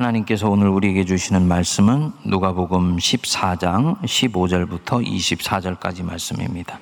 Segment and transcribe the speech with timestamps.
[0.00, 6.78] 하나님께서 오늘 우리에게 주시는 말씀은 누가복음 14장 15절부터 24절까지 말씀입니다.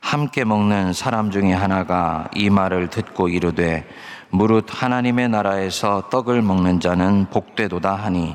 [0.00, 3.86] 함께 먹는 사람 중에 하나가 이 말을 듣고 이르되
[4.30, 8.34] 무릇 하나님의 나라에서 떡을 먹는 자는 복되도다 하니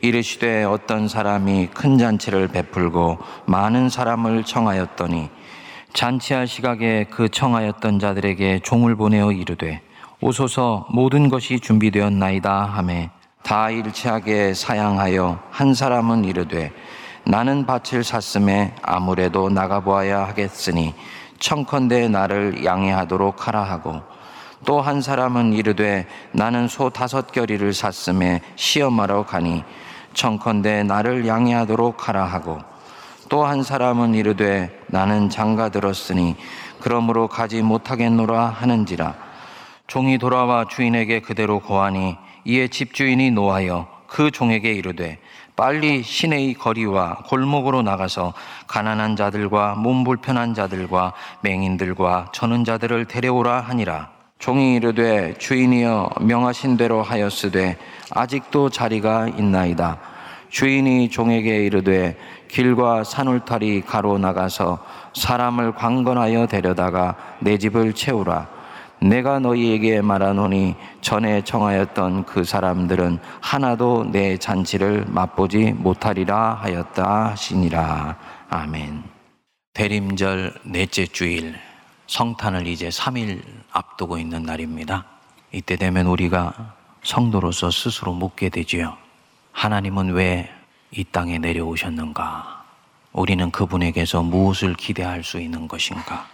[0.00, 5.28] 이르시되 어떤 사람이 큰 잔치를 베풀고 많은 사람을 청하였더니
[5.92, 9.82] 잔치할 시각에 그 청하였던 자들에게 종을 보내어 이르되
[10.20, 13.10] 오소서 모든 것이 준비되었나이다 하매
[13.42, 16.72] 다 일치하게 사양하여 한 사람은 이르되
[17.24, 20.94] 나는 밭을 샀음에 아무래도 나가보아야 하겠으니
[21.38, 24.00] 청컨대 나를 양해하도록 하라 하고
[24.64, 29.64] 또 한 사람은 이르되 나는 소 다섯 결이를 샀음에 시험하러 가니
[30.12, 32.58] 청컨대 나를 양해하도록 하라 하고
[33.30, 36.36] 또 한 사람은 이르되 나는 장가 들었으니
[36.80, 39.14] 그러므로 가지 못하겠노라 하는지라.
[39.86, 45.18] 종이 돌아와 주인에게 그대로 고하니 이에 집주인이 노하여 그 종에게 이르되
[45.56, 48.32] 빨리 시내의 거리와 골목으로 나가서
[48.66, 54.08] 가난한 자들과 몸 불편한 자들과 맹인들과 저는 자들을 데려오라 하니라.
[54.38, 57.76] 종이 이르되 주인이여 명하신 대로 하였으되
[58.10, 59.98] 아직도 자리가 있나이다.
[60.48, 62.16] 주인이 종에게 이르되
[62.48, 64.78] 길과 산울타리 가로 나가서
[65.14, 68.59] 사람을 관건하여 데려다가 내 집을 채우라.
[69.02, 78.16] 내가 너희에게 말하노니 전에 청하였던 그 사람들은 하나도 내 잔치를 맛보지 못하리라 하였다 하시니라.
[78.50, 79.02] 아멘.
[79.74, 81.54] 대림절 넷째 주일
[82.06, 85.06] 성탄을 이제 3일 앞두고 있는 날입니다.
[85.52, 88.96] 이때 되면 우리가 성도로서 스스로 묻게 되지요.
[89.52, 90.60] 하나님은 왜
[90.92, 92.64] 이 땅에 내려오셨는가?
[93.12, 96.26] 우리는 그분에게서 무엇을 기대할 수 있는 것인가?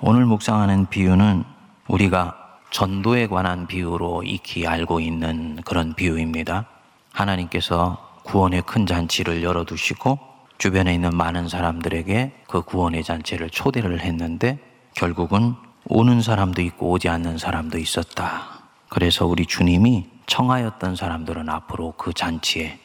[0.00, 1.44] 오늘 묵상하는 비유는
[1.88, 2.36] 우리가
[2.70, 6.66] 전도에 관한 비유로 익히 알고 있는 그런 비유입니다.
[7.12, 10.18] 하나님께서 구원의 큰 잔치를 열어두시고
[10.58, 14.58] 주변에 있는 많은 사람들에게 그 구원의 잔치를 초대를 했는데
[14.94, 15.54] 결국은
[15.86, 18.58] 오는 사람도 있고 오지 않는 사람도 있었다.
[18.90, 22.78] 그래서 우리 주님이 청하였던 사람들은 앞으로 그 잔치에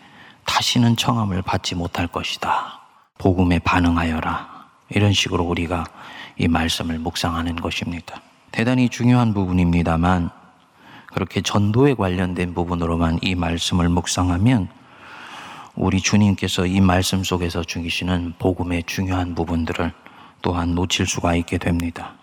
[0.45, 2.79] 다시는 청함을 받지 못할 것이다.
[3.17, 4.67] 복음에 반응하여라.
[4.89, 5.85] 이런 식으로 우리가
[6.37, 8.21] 이 말씀을 묵상하는 것입니다.
[8.53, 10.29] 대단히 중요한 부분입니다만
[11.07, 14.67] 그렇게 전도에 관련된 부분으로만 이 말씀을 묵상하면
[15.73, 19.91] 우리 주님께서 이 말씀 속에서 주시는 복음의 중요한 부분들을
[20.43, 22.13] 또한 놓칠 수가 있게 됩니다.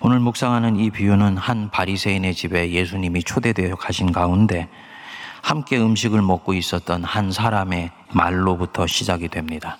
[0.00, 4.70] 오늘 묵상하는 이 비유는 한 바리새인의 집에 예수님이 초대되어 가신 가운데
[5.42, 9.76] 함께 음식을 먹고 있었던 한 사람의 말로부터 시작이 됩니다.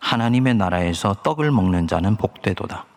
[0.00, 2.89] 하나님의 나라에서 떡을 먹는 자는 복되도다.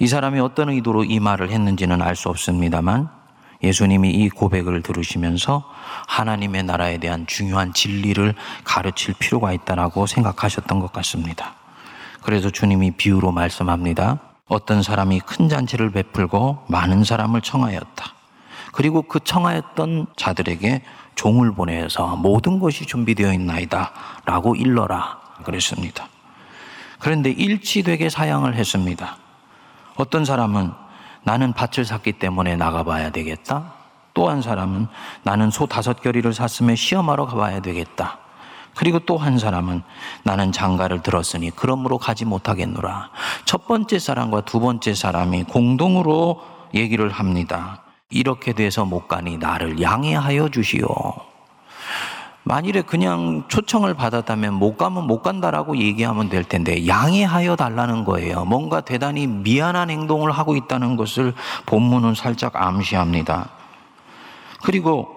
[0.00, 3.08] 이 사람이 어떤 의도로 이 말을 했는지는 알 수 없습니다만
[3.62, 5.62] 예수님이 이 고백을 들으시면서
[6.08, 8.34] 하나님의 나라에 대한 중요한 진리를
[8.64, 11.54] 가르칠 필요가 있다라고 생각하셨던 것 같습니다.
[12.22, 14.20] 그래서 주님이 비유로 말씀합니다.
[14.48, 18.14] 어떤 사람이 큰 잔치를 베풀고 많은 사람을 청하였다.
[18.72, 20.82] 그리고 그 청하였던 자들에게
[21.14, 23.92] 종을 보내서 모든 것이 준비되어 있나이다.
[24.24, 25.20] 라고 일러라.
[25.44, 26.08] 그랬습니다.
[26.98, 29.18] 그런데 일치되게 사양을 했습니다.
[30.00, 30.72] 어떤 사람은
[31.24, 33.74] 나는 밭을 샀기 때문에 나가봐야 되겠다.
[34.14, 34.88] 또 한 사람은
[35.22, 38.18] 나는 소 다섯 결이를 샀으면 시험하러 가봐야 되겠다.
[38.74, 39.82] 그리고 또 한 사람은
[40.22, 43.10] 나는 장가를 들었으니 그러므로 가지 못하겠노라.
[43.44, 46.42] 첫 번째 사람과 두 번째 사람이 공동으로
[46.74, 47.82] 얘기를 합니다.
[48.08, 51.29] 이렇게 돼서 못 가니 나를 양해하여 주시오.
[52.42, 58.44] 만일에 그냥 초청을 받았다면 못 가면 못 간다라고 얘기하면 될 텐데 양해하여 달라는 거예요.
[58.44, 61.34] 뭔가 대단히 미안한 행동을 하고 있다는 것을
[61.66, 63.50] 본문은 살짝 암시합니다.
[64.62, 65.16] 그리고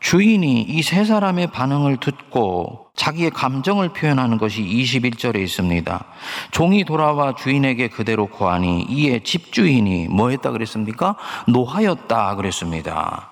[0.00, 6.04] 주인이 이 세 사람의 반응을 듣고 자기의 감정을 표현하는 것이 21절에 있습니다.
[6.50, 11.16] 종이 돌아와 주인에게 그대로 고하니 이에 집주인이 뭐 했다 그랬습니까?
[11.48, 13.30] 노하였다 그랬습니다.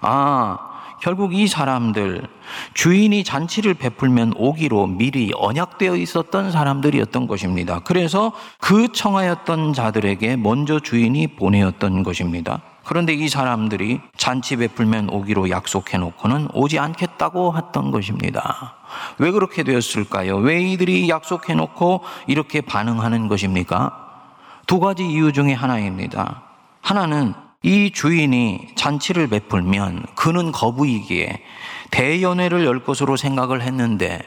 [0.00, 0.58] 아,
[1.02, 2.28] 결국 이 사람들
[2.74, 7.80] 주인이 잔치를 베풀면 오기로 미리 언약되어 있었던 사람들이었던 것입니다.
[7.80, 12.62] 그래서 그 청하였던 자들에게 먼저 주인이 보내었던 것입니다.
[12.84, 18.76] 그런데 이 사람들이 잔치 베풀면 오기로 약속해 놓고는 오지 않겠다고 했던 것입니다.
[19.18, 20.36] 왜 그렇게 되었을까요?
[20.36, 24.30] 왜 이들이 약속해 놓고 이렇게 반응하는 것입니까?
[24.68, 26.42] 두 가지 이유 중에 하나입니다.
[26.80, 31.42] 하나는 이 주인이 잔치를 베풀면 그는 거부이기에
[31.90, 34.20] 대연회를 열 것으로 생각을 했는데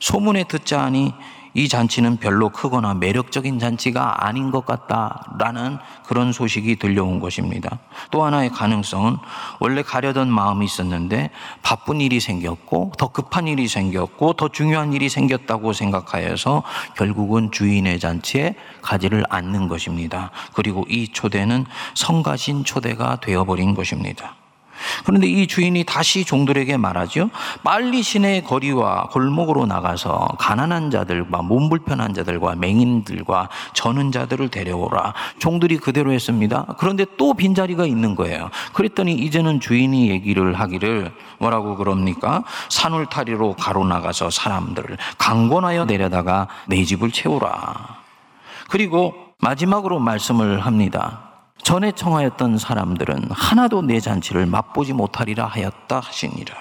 [0.00, 1.14] 소문에 듣자 하니
[1.54, 7.78] 이 잔치는 별로 크거나 매력적인 잔치가 아닌 것 같다라는 그런 소식이 들려온 것입니다.
[8.10, 9.16] 또 하나의 가능성은
[9.60, 11.30] 원래 가려던 마음이 있었는데
[11.62, 16.64] 바쁜 일이 생겼고 더 급한 일이 생겼고 더 중요한 일이 생겼다고 생각하여서
[16.96, 20.32] 결국은 주인의 잔치에 가지를 않는 것입니다.
[20.54, 24.34] 그리고 이 초대는 성가신 초대가 되어버린 것입니다.
[25.04, 27.30] 그런데 이 주인이 다시 종들에게 말하죠.
[27.62, 35.14] 빨리 시내의 거리와 골목으로 나가서 가난한 자들과 몸 불편한 자들과 맹인들과 저는 자들을 데려오라.
[35.38, 36.66] 종들이 그대로 했습니다.
[36.78, 38.50] 그런데 또 빈자리가 있는 거예요.
[38.72, 42.44] 그랬더니 이제는 주인이 얘기를 하기를 뭐라고 그럽니까?
[42.68, 47.96] 산울타리로 가로 나가서 사람들을 강권하여 내려다가 내 집을 채우라.
[48.68, 51.23] 그리고 마지막으로 말씀을 합니다.
[51.64, 56.54] 전에 청하였던 사람들은 하나도 내 잔치를 맛보지 못하리라 하였다 하시니라.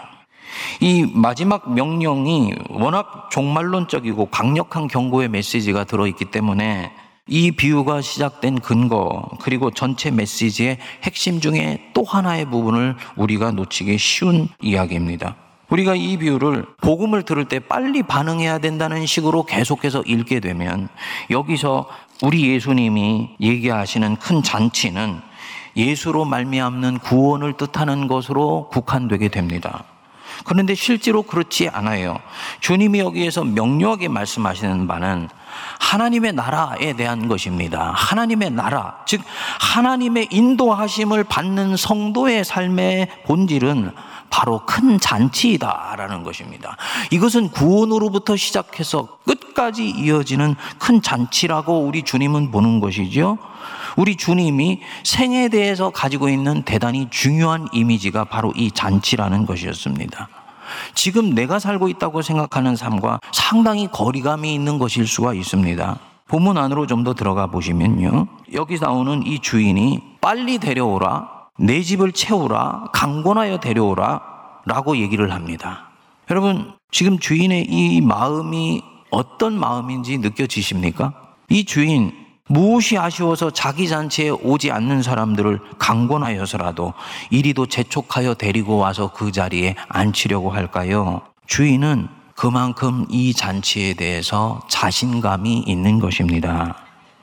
[0.80, 6.92] 이 마지막 명령이 워낙 종말론적이고 강력한 경고의 메시지가 들어있기 때문에
[7.28, 14.50] 이 비유가 시작된 근거, 그리고 전체 메시지의 핵심 중에 또 하나의 부분을 우리가 놓치기 쉬운
[14.62, 15.36] 이야기입니다.
[15.70, 20.88] 우리가 이 비유를 복음을 들을 때 빨리 반응해야 된다는 식으로 계속해서 읽게 되면
[21.32, 21.88] 여기서
[22.24, 25.20] 우리 예수님이 얘기하시는 큰 잔치는
[25.76, 29.84] 예수로 말미암는 구원을 뜻하는 것으로 국한되게 됩니다.
[30.46, 32.18] 그런데 실제로 그렇지 않아요.
[32.62, 35.28] 주님이 여기에서 명료하게 말씀하시는 바는
[35.80, 37.94] 하나님의 나라에 대한 것입니다.
[37.96, 39.22] 하나님의 나라, 즉
[39.60, 43.92] 하나님의 인도하심을 받는 성도의 삶의 본질은
[44.30, 46.76] 바로 큰 잔치이다라는 것입니다.
[47.12, 53.38] 이것은 구원으로부터 시작해서 끝까지 이어지는 큰 잔치라고 우리 주님은 보는 것이죠.
[53.96, 60.30] 우리 주님이 생에 대해서 가지고 있는 대단히 중요한 이미지가 바로 이 잔치라는 것이었습니다.
[60.96, 66.00] 지금 내가 살고 있다고 생각하는 삶과 상당히 거리감이 있는 것일 수가 있습니다.
[66.28, 68.28] 본문 안으로 좀 더 들어가 보시면요.
[68.54, 74.22] 여기 나오는 이 주인이 빨리 데려오라 내 집을 채우라, 강권하여 데려오라,
[74.66, 75.90] 라고 얘기를 합니다.
[76.32, 78.82] 여러분, 지금 주인의 이 마음이
[79.12, 81.14] 어떤 마음인지 느껴지십니까?
[81.50, 82.12] 이 주인,
[82.50, 86.94] 무엇이 아쉬워서 자기 잔치에 오지 않는 사람들을 강권하여서라도
[87.30, 91.22] 이리도 재촉하여 데리고 와서 그 자리에 앉히려고 할까요?
[91.48, 96.76] 주인은 그만큼 이 잔치에 대해서 자신감이 있는 것입니다.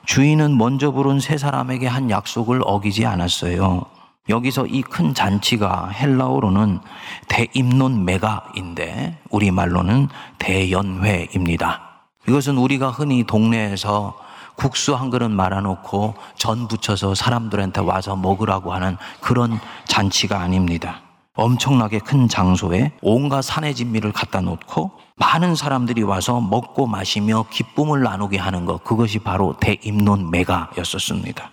[0.07, 3.85] 주인은 먼저 부른 세 사람에게 한 약속을 어기지 않았어요.
[4.29, 6.81] 여기서 이 큰 잔치가 헬라어로는
[7.29, 10.09] 대입론 메가인데 우리말로는
[10.39, 11.83] 대연회입니다.
[12.29, 14.17] 이것은 우리가 흔히 동네에서
[14.61, 21.01] 국수 한 그릇 말아놓고 전 부쳐서 사람들한테 와서 먹으라고 하는 그런 잔치가 아닙니다.
[21.35, 28.37] 엄청나게 큰 장소에 온갖 산의 진미를 갖다 놓고 많은 사람들이 와서 먹고 마시며 기쁨을 나누게
[28.37, 31.51] 하는 것, 그것이 바로 대입론 메가였었습니다.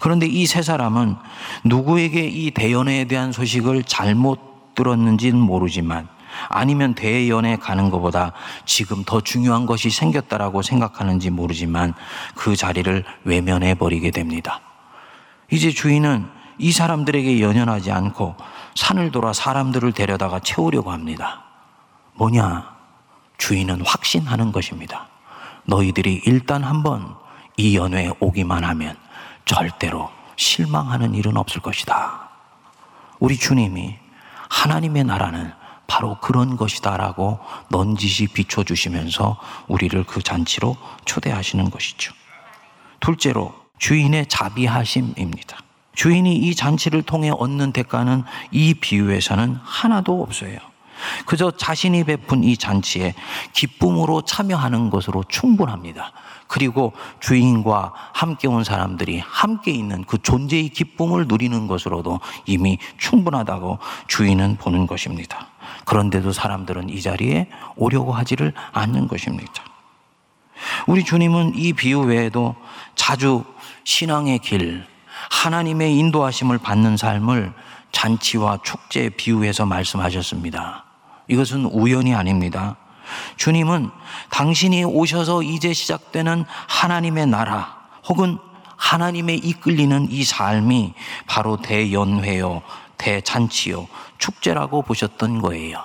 [0.00, 1.16] 그런데 이 세 사람은
[1.64, 6.08] 누구에게 이 대연에 대한 소식을 잘못 들었는지는 모르지만
[6.48, 8.32] 아니면 대연에 가는 것보다
[8.64, 11.94] 지금 더 중요한 것이 생겼다라고 생각하는지 모르지만
[12.34, 14.60] 그 자리를 외면해 버리게 됩니다.
[15.50, 16.26] 이제 주인은
[16.58, 18.36] 이 사람들에게 연연하지 않고
[18.74, 21.44] 산을 돌아 사람들을 데려다가 채우려고 합니다.
[22.14, 22.74] 뭐냐?
[23.38, 25.08] 주인은 확신하는 것입니다.
[25.64, 27.14] 너희들이 일단 한번
[27.56, 28.96] 이 연회에 오기만 하면
[29.44, 32.28] 절대로 실망하는 일은 없을 것이다.
[33.18, 33.96] 우리 주님이
[34.48, 35.52] 하나님의 나라는
[35.86, 37.38] 바로 그런 것이다라고
[37.70, 42.12] 넌지시 비춰주시면서 우리를 그 잔치로 초대하시는 것이죠.
[43.00, 45.58] 둘째로 주인의 자비하심입니다.
[45.94, 50.58] 주인이 이 잔치를 통해 얻는 대가는 이 비유에서는 하나도 없어요.
[51.26, 53.14] 그저 자신이 베푼 이 잔치에
[53.52, 56.12] 기쁨으로 참여하는 것으로 충분합니다.
[56.46, 64.56] 그리고 주인과 함께 온 사람들이 함께 있는 그 존재의 기쁨을 누리는 것으로도 이미 충분하다고 주인은
[64.56, 65.48] 보는 것입니다.
[65.84, 69.64] 그런데도 사람들은 이 자리에 오려고 하지를 않는 것입니다.
[70.86, 72.54] 우리 주님은 이 비유 외에도
[72.94, 73.44] 자주
[73.84, 74.84] 신앙의 길,
[75.30, 77.52] 하나님의 인도하심을 받는 삶을
[77.92, 80.84] 잔치와 축제 비유해서 말씀하셨습니다.
[81.28, 82.76] 이것은 우연이 아닙니다.
[83.36, 83.90] 주님은
[84.30, 87.76] 당신이 오셔서 이제 시작되는 하나님의 나라
[88.08, 88.38] 혹은
[88.76, 90.94] 하나님의 이끌리는 이 삶이
[91.26, 92.62] 바로 대연회요,
[92.98, 95.84] 대잔치요, 축제라고 보셨던 거예요.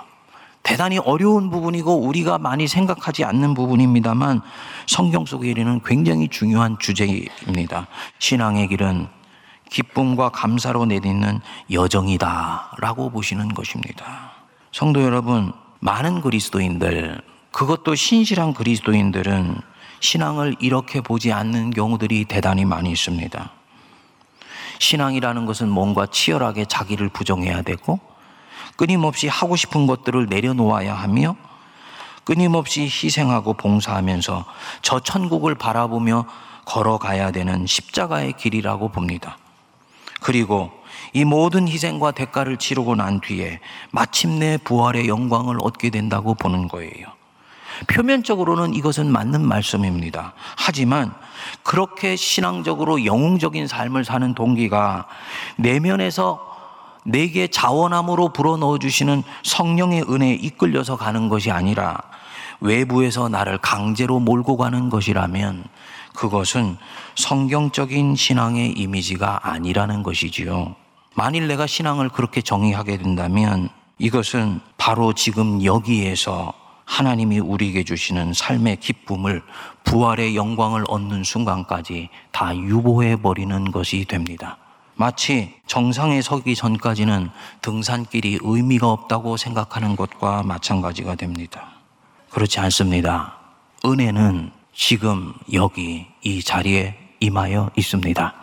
[0.62, 4.40] 대단히 어려운 부분이고 우리가 많이 생각하지 않는 부분입니다만
[4.86, 7.88] 성경 속에 이르는 굉장히 중요한 주제입니다.
[8.18, 9.08] 신앙의 길은
[9.70, 14.32] 기쁨과 감사로 내딛는 여정이다 라고 보시는 것입니다.
[14.70, 15.52] 성도 여러분,
[15.84, 17.20] 많은 그리스도인들
[17.50, 19.60] 그것도 신실한 그리스도인들은
[19.98, 23.50] 신앙을 이렇게 보지 않는 경우들이 대단히 많이 있습니다.
[24.78, 27.98] 신앙이라는 것은 뭔가 치열하게 자기를 부정해야 되고
[28.76, 31.34] 끊임없이 하고 싶은 것들을 내려놓아야 하며
[32.22, 34.44] 끊임없이 희생하고 봉사하면서
[34.82, 36.26] 저 천국을 바라보며
[36.64, 39.36] 걸어가야 되는 십자가의 길이라고 봅니다.
[40.20, 40.70] 그리고
[41.12, 47.06] 이 모든 희생과 대가를 치르고 난 뒤에 마침내 부활의 영광을 얻게 된다고 보는 거예요.
[47.88, 50.34] 표면적으로는 이것은 맞는 말씀입니다.
[50.56, 51.12] 하지만
[51.62, 55.06] 그렇게 신앙적으로 영웅적인 삶을 사는 동기가
[55.56, 56.52] 내면에서
[57.04, 61.98] 내게 자원함으로 불어넣어 주시는 성령의 은혜에 이끌려서 가는 것이 아니라
[62.60, 65.64] 외부에서 나를 강제로 몰고 가는 것이라면
[66.14, 66.76] 그것은
[67.16, 70.81] 성경적인 신앙의 이미지가 아니라는 것이지요.
[71.14, 76.54] 만일 내가 신앙을 그렇게 정의하게 된다면 이것은 바로 지금 여기에서
[76.84, 79.42] 하나님이 우리에게 주시는 삶의 기쁨을
[79.84, 84.58] 부활의 영광을 얻는 순간까지 다 유보해 버리는 것이 됩니다.
[84.94, 91.72] 마치 정상에 서기 전까지는 등산길이 의미가 없다고 생각하는 것과 마찬가지가 됩니다.
[92.30, 93.36] 그렇지 않습니다.
[93.84, 98.34] 은혜는 지금 여기 이 자리에 임하여 있습니다.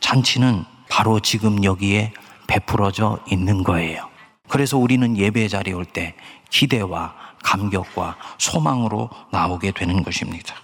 [0.00, 2.12] 잔치는 바로 지금 여기에
[2.46, 4.08] 베풀어져 있는 거예요.
[4.48, 6.14] 그래서 우리는 예배 자리에 올 때
[6.50, 10.54] 기대와 감격과 소망으로 나오게 되는 것입니다.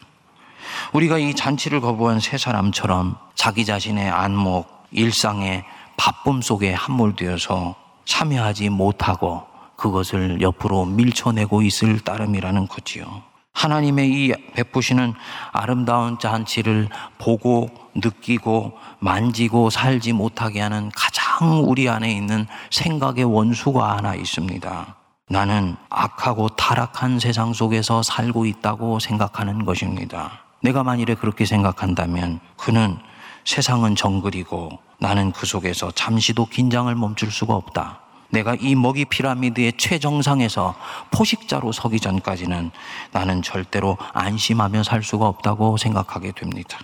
[0.93, 5.65] 우리가 이 잔치를 거부한 세 사람처럼 자기 자신의 안목, 일상의
[5.97, 9.45] 바쁨 속에 함몰되어서 참여하지 못하고
[9.77, 13.23] 그것을 옆으로 밀쳐내고 있을 따름이라는 거지요.
[13.57, 15.15] 하나님의 이 베푸시는
[15.51, 24.15] 아름다운 잔치를 보고 느끼고 만지고 살지 못하게 하는 가장 우리 안에 있는 생각의 원수가 하나
[24.15, 24.95] 있습니다.
[25.31, 30.43] 나는 악하고 타락한 세상 속에서 살고 있다고 생각하는 것입니다.
[30.63, 32.99] 내가 만일에 그렇게 생각한다면 그는
[33.45, 38.01] 세상은 정글이고 나는 그 속에서 잠시도 긴장을 멈출 수가 없다.
[38.31, 40.75] 내가 이 먹이 피라미드의 최정상에서
[41.11, 42.71] 포식자로 서기 전까지는
[43.13, 46.79] 나는 절대로 안심하며 살 수가 없다고 생각하게 됩니다.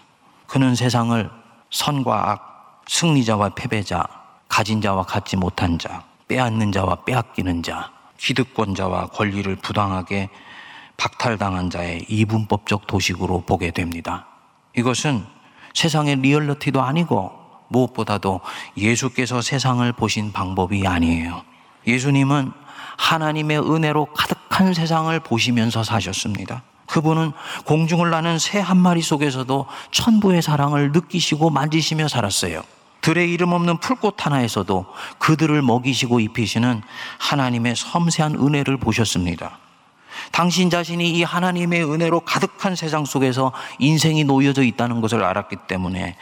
[0.46, 1.30] 그는 세상을
[1.70, 4.04] 선과 악, 승리자와 패배자,
[4.48, 10.28] 가진 자와 갖지 못한 자, 빼앗는 자와 빼앗기는 자, 기득권자와 권리를 부당하게
[10.96, 14.26] 박탈당한 자의 이분법적 도식으로 보게 됩니다.
[14.76, 15.24] 이것은
[15.74, 17.41] 세상의 리얼리티도 아니고
[17.72, 18.40] 무엇보다도
[18.76, 21.42] 예수께서 세상을 보신 방법이 아니에요.
[21.86, 22.52] 예수님은
[22.96, 26.62] 하나님의 은혜로 가득한 세상을 보시면서 사셨습니다.
[26.86, 27.32] 그분은
[27.64, 32.62] 공중을 나는 새 한 마리 속에서도 천부의 사랑을 느끼시고 만지시며 살았어요.
[33.00, 34.86] 들의 이름 없는 풀꽃 하나에서도
[35.18, 36.82] 그들을 먹이시고 입히시는
[37.18, 39.58] 하나님의 섬세한 은혜를 보셨습니다.
[40.30, 46.16] 당신 자신이 이 하나님의 은혜로 가득한 세상 속에서 인생이 놓여져 있다는 것을 알았기 때문에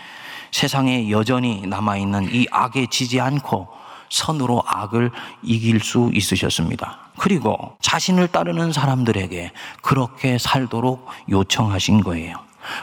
[0.50, 3.68] 세상에 여전히 남아있는 이 악에 지지 않고
[4.08, 5.10] 선으로 악을
[5.42, 6.98] 이길 수 있으셨습니다.
[7.16, 9.52] 그리고 자신을 따르는 사람들에게
[9.82, 12.36] 그렇게 살도록 요청하신 거예요.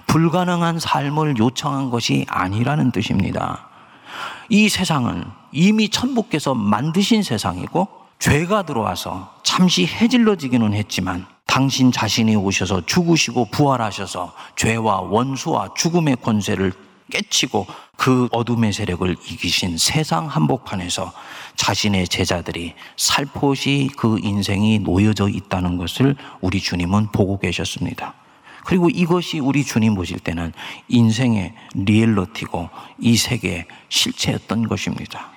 [0.07, 3.67] 불가능한 삶을 요청한 것이 아니라는 뜻입니다.
[4.49, 7.87] 이 세상은 이미 천부께서 만드신 세상이고
[8.19, 16.73] 죄가 들어와서 잠시 해질러지기는 했지만 당신 자신이 오셔서 죽으시고 부활하셔서 죄와 원수와 죽음의 권세를
[17.11, 21.13] 깨치고 그 어둠의 세력을 이기신 세상 한복판에서
[21.55, 28.13] 자신의 제자들이 살포시 그 인생이 놓여져 있다는 것을 우리 주님은 보고 계셨습니다.
[28.65, 30.51] 그리고 이것이 우리 주님 보실 때는
[30.89, 35.31] 인생의 리얼러티고 이 세계의 실체였던 것입니다.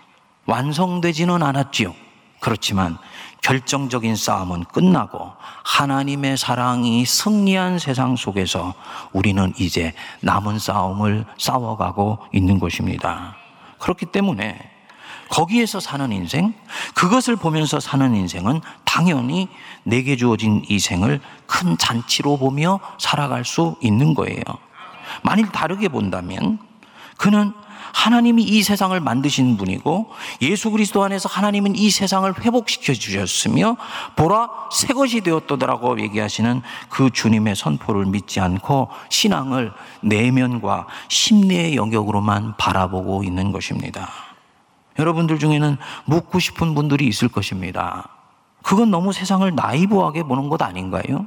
[0.46, 1.94] 완성되지는 않았지요.
[2.40, 2.98] 그렇지만
[3.42, 5.32] 결정적인 싸움은 끝나고
[5.64, 8.74] 하나님의 사랑이 승리한 세상 속에서
[9.12, 13.36] 우리는 이제 남은 싸움을 싸워가고 있는 것입니다.
[13.78, 14.58] 그렇기 때문에
[15.30, 16.52] 거기에서 사는 인생,
[16.94, 19.48] 그것을 보면서 사는 인생은 당연히
[19.84, 24.42] 내게 주어진 이 생을 큰 잔치로 보며 살아갈 수 있는 거예요.
[25.22, 26.58] 만일 다르게 본다면
[27.16, 27.52] 그는
[27.92, 30.10] 하나님이 이 세상을 만드신 분이고
[30.42, 33.76] 예수 그리스도 안에서 하나님은 이 세상을 회복시켜 주셨으며
[34.16, 43.24] 보라 새 것이 되었더라고 얘기하시는 그 주님의 선포를 믿지 않고 신앙을 내면과 심리의 영역으로만 바라보고
[43.24, 44.08] 있는 것입니다.
[44.98, 48.08] 여러분들 중에는 묻고 싶은 분들이 있을 것입니다.
[48.62, 51.26] 그건 너무 세상을 나이브하게 보는 것 아닌가요?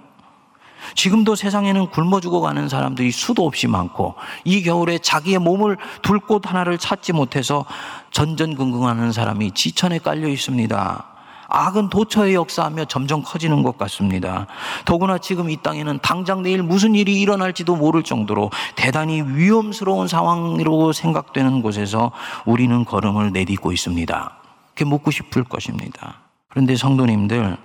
[0.95, 6.77] 지금도 세상에는 굶어 죽어가는 사람들이 수도 없이 많고 이 겨울에 자기의 몸을 둘 곳 하나를
[6.77, 7.65] 찾지 못해서
[8.11, 11.05] 전전긍긍하는 사람이 지천에 깔려 있습니다.
[11.49, 14.47] 악은 도처에 역사하며 점점 커지는 것 같습니다.
[14.85, 21.61] 더구나 지금 이 땅에는 당장 내일 무슨 일이 일어날지도 모를 정도로 대단히 위험스러운 상황으로 생각되는
[21.61, 22.11] 곳에서
[22.45, 24.37] 우리는 걸음을 내딛고 있습니다.
[24.69, 26.21] 그게 묻고 싶을 것입니다.
[26.49, 27.57] 그런데 성도님들,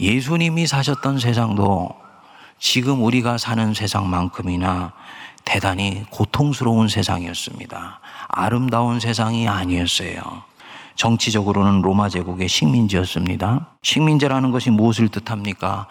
[0.00, 1.99] 예수님이 사셨던 세상도
[2.60, 4.92] 지금 우리가 사는 세상만큼이나
[5.44, 8.00] 대단히 고통스러운 세상이었습니다.
[8.28, 10.20] 아름다운 세상이 아니었어요.
[10.94, 13.68] 정치적으로는 로마 제국의 식민지였습니다.
[13.80, 15.86] 식민지라는 것이 무엇을 뜻합니까?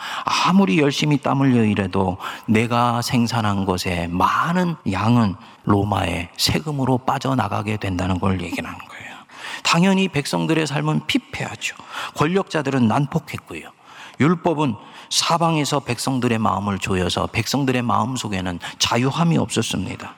[0.46, 8.40] 아무리 열심히 땀 흘려 일해도 내가 생산한 것에 많은 양은 로마의 세금으로 빠져나가게 된다는 걸
[8.42, 9.16] 얘기하는 거예요.
[9.64, 11.76] 당연히 백성들의 삶은 피폐하죠.
[12.16, 13.72] 권력자들은 난폭했고요.
[14.20, 14.76] 율법은
[15.10, 20.16] 사방에서 백성들의 마음을 조여서 백성들의 마음 속에는 자유함이 없었습니다.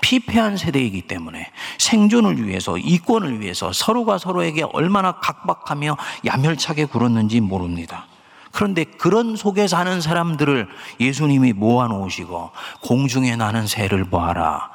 [0.00, 8.06] 피폐한 세대이기 때문에 생존을 위해서 이권을 위해서 서로가 서로에게 얼마나 각박하며 야멸차게 굴었는지 모릅니다.
[8.52, 10.68] 그런데 그런 속에 사는 사람들을
[11.00, 14.70] 예수님이 모아놓으시고 공중에 나는 새를 보아라.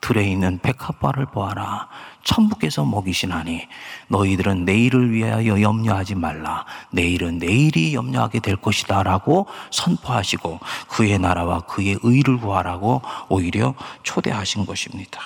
[0.00, 1.88] 들에 있는 백합과를 보아라.
[2.24, 3.68] 천부께서 먹이시나니
[4.08, 6.64] 너희들은 내일을 위하여 염려하지 말라.
[6.90, 9.02] 내일은 내일이 염려하게 될 것이다.
[9.02, 15.20] 라고 선포하시고 그의 나라와 그의 의를 구하라고 오히려 초대하신 것입니다.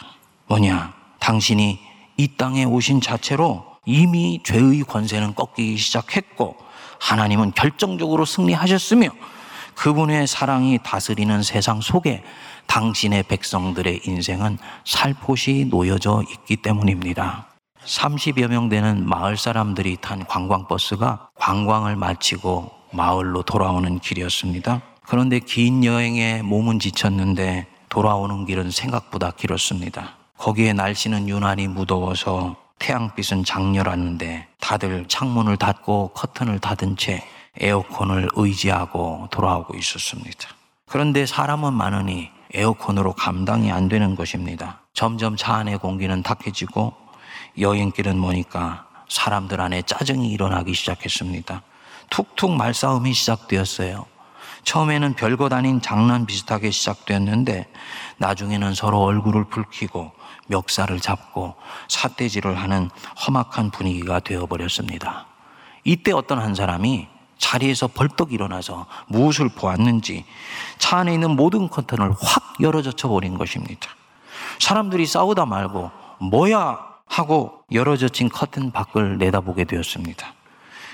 [0.47, 0.93] 뭐냐?
[1.21, 1.79] 당신이
[2.17, 6.57] 이 땅에 오신 자체로 이미 죄의 권세는 꺾이기 시작했고
[7.01, 9.09] 하나님은 결정적으로 승리하셨으며
[9.79, 12.25] 그분의 사랑이 다스리는 세상 속에
[12.67, 17.47] 당신의 백성들의 인생은 살포시 놓여져 있기 때문입니다.
[17.85, 24.83] 30여 명 되는 마을 사람들이 탄 관광버스가 관광을 마치고 마을로 돌아오는 길이었습니다.
[25.07, 30.17] 그런데 긴 여행에 몸은 지쳤는데 돌아오는 길은 생각보다 길었습니다.
[30.39, 37.23] 거기에 날씨는 유난히 무더워서 태양빛은 장렬하는데 다들 창문을 닫고 커튼을 닫은 채
[37.61, 40.49] 에어컨을 의지하고 돌아오고 있었습니다.
[40.87, 44.81] 그런데 사람은 많으니 에어컨으로 감당이 안 되는 것입니다.
[44.95, 46.95] 점점 차 안의 공기는 탁해지고
[47.59, 51.63] 여행길은 뭐니까 사람들 안에 짜증이 일어나기 시작했습니다.
[52.11, 54.07] 툭툭 말싸움이 시작되었어요.
[54.65, 57.69] 처음에는 별것 아닌 장난 비슷하게 시작되었는데
[58.19, 60.13] 나중에는 서로 얼굴을 붉히고
[60.49, 61.55] 멱살을 잡고
[61.89, 62.91] 사태질을 하는
[63.27, 65.27] 험악한 분위기가 되어버렸습니다.
[65.85, 70.25] 이때 어떤 한 사람이 자리에서 벌떡 일어나서 무엇을 보았는지
[70.79, 73.89] 차 안에 있는 모든 커튼을 확 열어젖혀 버린 것입니다.
[74.59, 80.35] 사람들이 싸우다 말고 뭐야 하고 열어젖힌 커튼 밖을 내다보게 되었습니다.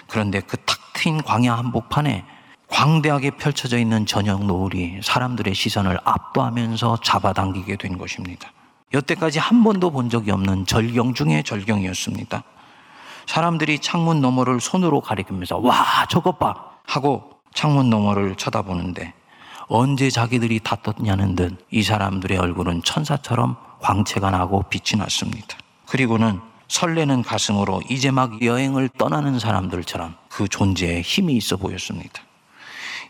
[0.07, 2.25] 그런데 그 탁 트인 광야 한복판에
[2.69, 8.51] 광대하게 펼쳐져 있는 저녁 노을이 사람들의 시선을 압도하면서 잡아당기게 된 것입니다.
[8.95, 12.43] 여태까지 한 번도 본 적이 없는 절경 중의 절경이었습니다.
[13.27, 16.55] 사람들이 창문 너머를 손으로 가리키면서 와 저것 봐
[16.87, 19.15] 하고 창문 너머를 쳐다보는데
[19.67, 25.57] 언제 자기들이 다퉜냐는 듯 이 사람들의 얼굴은 천사처럼 광채가 나고 빛이 났습니다.
[25.87, 32.23] 그리고는 설레는 가슴으로 이제 막 여행을 떠나는 사람들처럼 그 존재에 힘이 있어 보였습니다.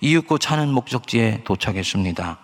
[0.00, 2.38] 이윽고 차는 목적지에 도착했습니다.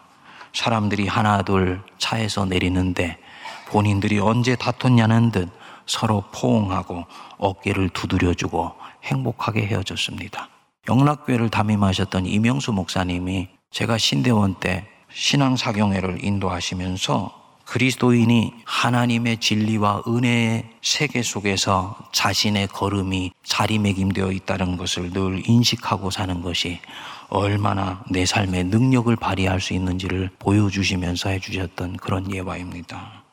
[0.52, 3.18] 사람들이 하나 둘 차에서 내리는데
[3.66, 5.48] 본인들이 언제 다퉜냐는 듯
[5.90, 7.04] 서로 포옹하고
[7.38, 8.72] 어깨를 두드려주고
[9.02, 10.48] 행복하게 헤어졌습니다.
[10.88, 21.98] 영락교회를 담임하셨던 이명수 목사님이 제가 신대원 때 신앙사경회를 인도하시면서 그리스도인이 하나님의 진리와 은혜의 세계 속에서
[22.12, 26.80] 자신의 걸음이 자리매김되어 있다는 것을 늘 인식하고 사는 것이
[27.28, 33.24] 얼마나 내 삶에 능력을 발휘할 수 있는지를 보여주시면서 해주셨던 그런 예화입니다.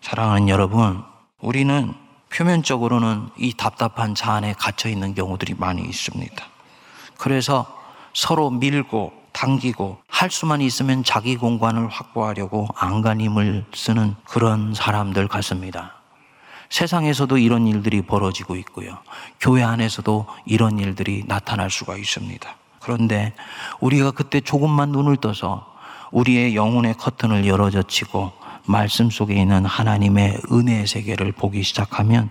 [0.00, 1.02] 사랑하는 여러분,
[1.40, 1.94] 우리는
[2.34, 6.44] 표면적으로는 이 답답한 차 안에 갇혀 있는 경우들이 많이 있습니다.
[7.16, 7.66] 그래서
[8.12, 15.94] 서로 밀고 당기고 할 수만 있으면 자기 공간을 확보하려고 안간힘을 쓰는 그런 사람들 같습니다.
[16.70, 18.98] 세상에서도 이런 일들이 벌어지고 있고요.
[19.40, 22.56] 교회 안에서도 이런 일들이 나타날 수가 있습니다.
[22.80, 23.32] 그런데
[23.80, 25.72] 우리가 그때 조금만 눈을 떠서
[26.10, 32.30] 우리의 영혼의 커튼을 열어젖히고 말씀 속에 있는 하나님의 은혜의 세계를 보기 시작하면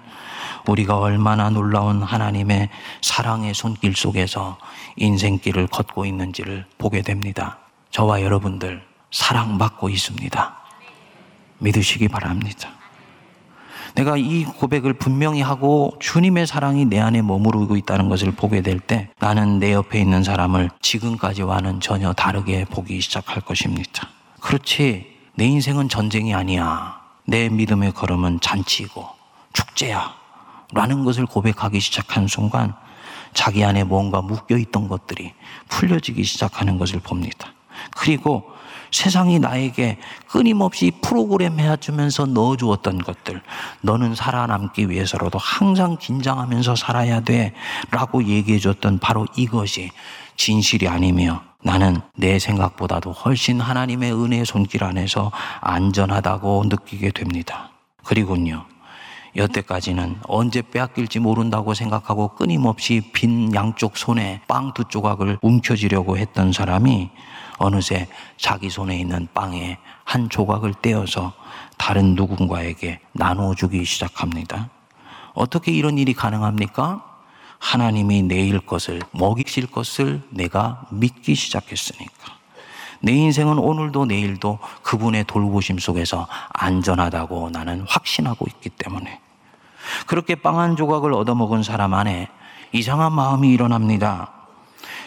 [0.68, 2.70] 우리가 얼마나 놀라운 하나님의
[3.02, 4.58] 사랑의 손길 속에서
[4.96, 7.60] 인생길을 걷고 있는지를 보게 됩니다.
[7.92, 10.56] 저와 여러분들 사랑받고 있습니다.
[11.60, 12.70] 믿으시기 바랍니다.
[13.96, 19.10] 내가 이 고백을 분명히 하고 주님의 사랑이 내 안에 머무르고 있다는 것을 보게 될 때
[19.20, 24.10] 나는 내 옆에 있는 사람을 지금까지와는 전혀 다르게 보기 시작할 것입니다.
[24.40, 25.13] 그렇지.
[25.36, 27.02] 내 인생은 전쟁이 아니야.
[27.26, 29.08] 내 믿음의 걸음은 잔치이고
[29.54, 30.14] 축제야.
[30.74, 32.74] 라는 것을 고백하기 시작한 순간
[33.34, 35.34] 자기 안에 뭔가 묶여 있던 것들이
[35.70, 37.54] 풀려지기 시작하는 것을 봅니다.
[37.96, 38.52] 그리고
[38.92, 43.42] 세상이 나에게 끊임없이 프로그램 해주면서 넣어주었던 것들,
[43.82, 47.54] 너는 살아남기 위해서라도 항상 긴장하면서 살아야 돼.
[47.90, 49.90] 라고 얘기해줬던 바로 이것이
[50.38, 57.72] 진실이 아니며 나는 내 생각보다도 훨씬 하나님의 은혜의 손길 안에서 안전하다고 느끼게 됩니다.
[58.04, 58.66] 그리고요,
[59.36, 67.10] 여태까지는 언제 빼앗길지 모른다고 생각하고 끊임없이 빈 양쪽 손에 빵 두 조각을 움켜쥐려고 했던 사람이
[67.58, 71.34] 어느새 자기 손에 있는 빵의 한 조각을 떼어서
[71.78, 74.70] 다른 누군가에게 나눠주기 시작합니다.
[75.34, 77.13] 어떻게 이런 일이 가능합니까?
[77.64, 82.34] 하나님이 내일 것을, 먹이실 것을 내가 믿기 시작했으니까.
[83.00, 89.20] 내 인생은 오늘도 내일도 그분의 돌보심 속에서 안전하다고 나는 확신하고 있기 때문에.
[90.08, 92.28] 그렇게 빵 한 조각을 얻어먹은 사람 안에
[92.74, 94.32] 이상한 마음이 일어납니다.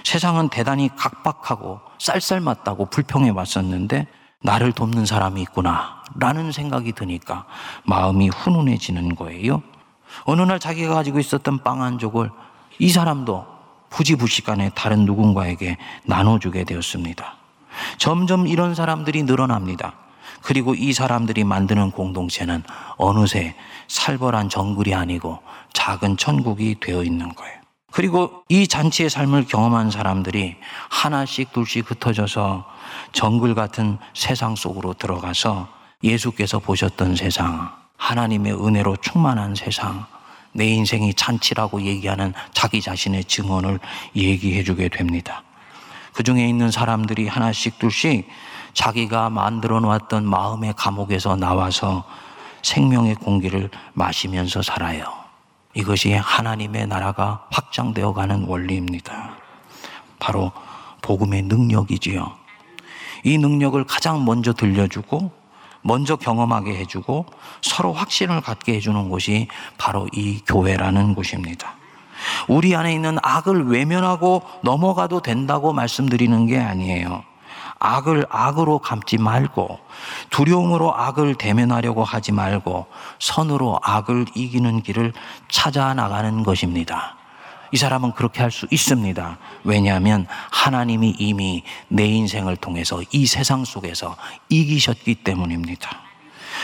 [0.03, 4.07] 세상은 대단히 각박하고 쌀쌀맞다고 불평해 왔었는데
[4.43, 7.47] 나를 돕는 사람이 있구나 라는 생각이 드니까
[7.85, 9.63] 마음이 훈훈해지는 거예요.
[10.25, 12.31] 어느 날 자기가 가지고 있었던 빵한 족을
[12.79, 13.47] 이 사람도
[13.91, 17.37] 부지부식간에 다른 누군가에게 나눠주게 되었습니다.
[17.99, 19.95] 점점 이런 사람들이 늘어납니다.
[20.43, 22.63] 그리고 이 사람들이 만드는 공동체는
[22.97, 23.55] 어느새
[23.89, 25.41] 살벌한 정글이 아니고
[25.73, 27.57] 작은 천국이 되어 있는 거예요.
[27.93, 30.57] 그리고 이 잔치의 삶을 경험한 사람들이
[30.91, 32.67] 하나씩 둘씩 흩어져서
[33.13, 35.69] 정글 같은 세상 속으로 들어가서
[36.05, 40.05] 예수께서 보셨던 세상, 하나님의 은혜로 충만한 세상,
[40.57, 43.79] 내 인생이 잔치라고 얘기하는 자기 자신의 증언을
[44.17, 45.43] 얘기해 주게 됩니다.
[46.13, 48.27] 그 중에 있는 사람들이 하나씩 둘씩
[48.73, 52.05] 자기가 만들어 놓았던 마음의 감옥에서 나와서
[52.63, 55.05] 생명의 공기를 마시면서 살아요.
[55.75, 59.37] 이것이 하나님의 나라가 확장되어 가는 원리입니다.
[60.19, 60.53] 바로
[61.03, 62.35] 복음의 능력이지요.
[63.25, 65.31] 이 능력을 가장 먼저 들려주고
[65.87, 67.27] 먼저 경험하게 해주고
[67.63, 71.75] 서로 확신을 갖게 해주는 곳이 바로 이 교회라는 곳입니다.
[72.49, 77.23] 우리 안에 있는 악을 외면하고 넘어가도 된다고 말씀드리는 게 아니에요.
[77.79, 79.79] 악을 악으로 감지 말고
[80.31, 82.87] 두려움으로 악을 대면하려고 하지 말고
[83.19, 85.13] 선으로 악을 이기는 길을
[85.49, 87.17] 찾아 나가는 것입니다.
[87.73, 89.39] 이 사람은 그렇게 할 수 있습니다.
[89.65, 94.17] 왜냐하면 하나님이 이미 내 인생을 통해서 이 세상 속에서
[94.49, 96.06] 이기셨기 때문입니다.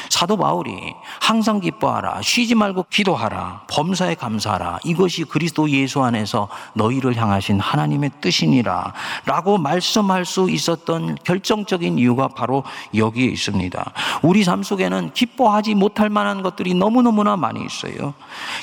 [0.09, 4.81] 사도 바울이 항상 기뻐하라, 쉬지 말고 기도하라, 범사에 감사하라.
[4.85, 8.93] 이것이 그리스도 예수 안에서 너희를 향하신 하나님의 뜻이니라.
[9.25, 13.93] 라고 말씀할 수 있었던 결정적인 이유가 바로 여기에 있습니다.
[14.23, 18.15] 우리 삶 속에는 기뻐하지 못할 만한 것들이 너무너무나 많이 있어요.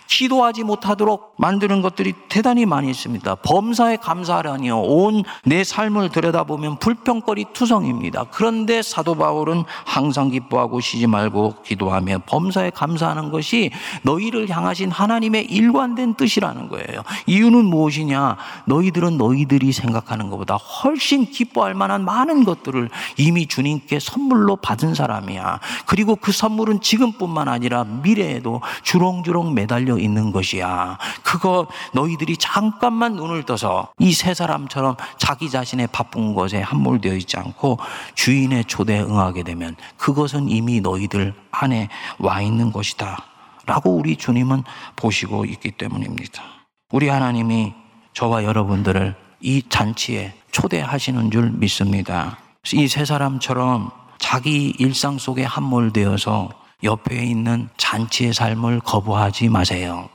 [0.07, 3.35] 기도하지 못하도록 만드는 것들이 대단히 많이 있습니다.
[3.35, 4.81] 범사에 감사하라니요.
[4.81, 8.25] 온 내 삶을 들여다보면 불평거리 투성입니다.
[8.31, 13.71] 그런데 사도 바울은 항상 기뻐하고 쉬지 말고 말고 기도하며 범사에 감사하는 것이
[14.03, 17.03] 너희를 향하신 하나님의 일관된 뜻이라는 거예요.
[17.25, 18.37] 이유는 무엇이냐?
[18.65, 25.59] 너희들은 너희들이 생각하는 것보다 훨씬 기뻐할 만한 많은 것들을 이미 주님께 선물로 받은 사람이야.
[25.85, 30.97] 그리고 그 선물은 지금뿐만 아니라 미래에도 주렁주렁 매달려 있는 것이야.
[31.23, 37.77] 그거 너희들이 잠깐만 눈을 떠서 이 세 사람처럼 자기 자신의 바쁜 것에 함몰되어 있지 않고
[38.15, 41.18] 주인의 초대에 응하게 되면 그것은 이미 너희들
[41.51, 43.23] 안에 와 있는 것이다.
[43.65, 44.63] 라고 우리 주님은
[44.95, 46.43] 보시고 있기 때문입니다.
[46.91, 47.73] 우리 하나님이
[48.13, 52.37] 저와 여러분들을 이 잔치에 초대하시는 줄 믿습니다.
[52.73, 56.49] 이 세 사람처럼 자기 일상 속에 함몰되어서
[56.83, 60.09] 옆에 있는 잔치의 삶을 거부하지 마세요.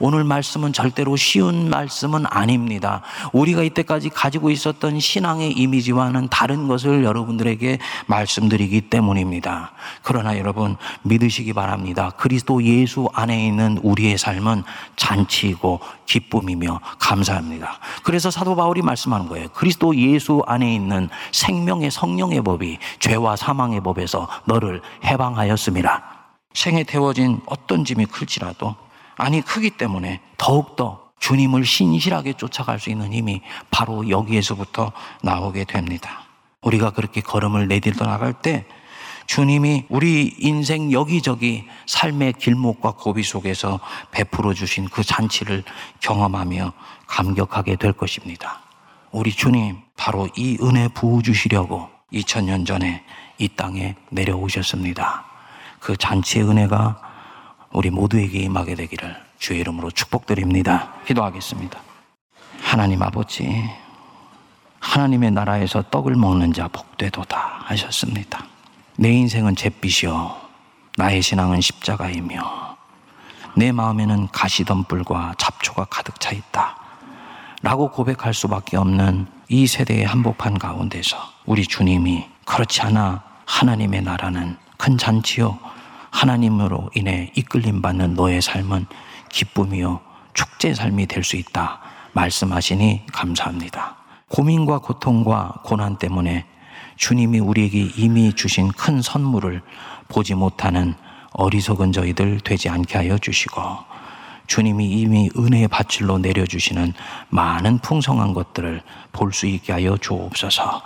[0.00, 3.02] 오늘 말씀은 절대로 쉬운 말씀은 아닙니다.
[3.32, 9.72] 우리가 이때까지 가지고 있었던 신앙의 이미지와는 다른 것을 여러분들에게 말씀드리기 때문입니다.
[10.02, 12.10] 그러나 여러분 믿으시기 바랍니다.
[12.16, 14.62] 그리스도 예수 안에 있는 우리의 삶은
[14.96, 17.78] 잔치이고 기쁨이며 감사합니다.
[18.02, 19.48] 그래서 사도 바울이 말씀하는 거예요.
[19.48, 26.16] 그리스도 예수 안에 있는 생명의 성령의 법이 죄와 사망의 법에서 너를 해방하였습니다.
[26.54, 28.74] 생에 태워진 어떤 짐이 클지라도
[29.16, 36.24] 아니 크기 때문에 더욱더 주님을 신실하게 쫓아갈 수 있는 힘이 바로 여기에서부터 나오게 됩니다.
[36.60, 38.66] 우리가 그렇게 걸음을 내딛어 나갈 때
[39.26, 43.80] 주님이 우리 인생 여기저기 삶의 길목과 고비 속에서
[44.12, 45.64] 베풀어 주신 그 잔치를
[46.00, 46.72] 경험하며
[47.06, 48.60] 감격하게 될 것입니다.
[49.10, 53.04] 우리 주님 바로 이 은혜 부어 주시려고 2000년 전에
[53.38, 55.24] 이 땅에 내려오셨습니다.
[55.80, 57.00] 그 잔치의 은혜가
[57.76, 60.94] 우리 모두에게 임하게 되기를 주의 이름으로 축복드립니다.
[61.06, 61.78] 기도하겠습니다.
[62.62, 63.68] 하나님 아버지,
[64.80, 68.46] 하나님의 나라에서 떡을 먹는 자 복되도다 하셨습니다.
[68.96, 70.34] 내 인생은 잿빛이요.
[70.96, 72.76] 나의 신앙은 십자가이며
[73.58, 76.78] 내 마음에는 가시덤불과 잡초가 가득 차 있다.
[77.60, 84.96] 라고 고백할 수밖에 없는 이 세대의 한복판 가운데서 우리 주님이 그렇지 않아 하나님의 나라는 큰
[84.96, 85.75] 잔치요.
[86.16, 88.86] 하나님으로 인해 이끌림 받는 너의 삶은
[89.28, 90.00] 기쁨이요.
[90.32, 91.80] 축제 삶이 될 수 있다.
[92.14, 93.96] 말씀하시니 감사합니다.
[94.30, 96.46] 고민과 고통과 고난 때문에
[96.96, 99.60] 주님이 우리에게 이미 주신 큰 선물을
[100.08, 100.94] 보지 못하는
[101.32, 103.60] 어리석은 저희들 되지 않게 하여 주시고
[104.46, 106.94] 주님이 이미 은혜의 밧줄로 내려주시는
[107.28, 108.80] 많은 풍성한 것들을
[109.12, 110.82] 볼 수 있게 하여 주옵소서.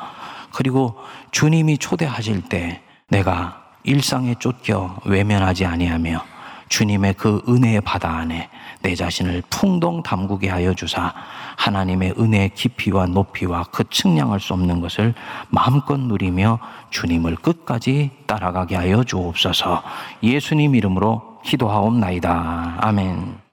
[0.52, 0.98] 그리고
[1.30, 6.22] 주님이 초대하실 때 내가 일상에 쫓겨 외면하지 아니하며
[6.68, 8.48] 주님의 그 은혜의 바다 안에
[8.80, 11.12] 내 자신을 풍덩 담그게 하여 주사
[11.56, 15.14] 하나님의 은혜의 깊이와 높이와 그 측량할 수 없는 것을
[15.48, 16.58] 마음껏 누리며
[16.90, 19.82] 주님을 끝까지 따라가게 하여 주옵소서
[20.22, 22.78] 예수님 이름으로 기도하옵나이다.
[22.80, 23.49] 아멘.